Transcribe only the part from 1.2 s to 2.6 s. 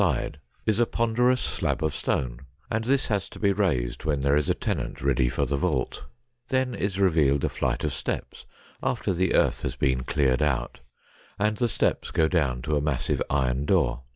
ponderous slab of stone,